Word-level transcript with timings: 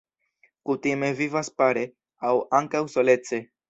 Kutime 0.69 1.11
vivas 1.21 1.53
pare, 1.61 1.87
aŭ 2.31 2.35
ankaŭ 2.63 2.87
solece. 2.99 3.47